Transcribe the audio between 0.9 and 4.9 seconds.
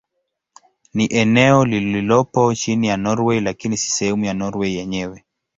Ni eneo lililopo chini ya Norwei lakini si sehemu ya Norwei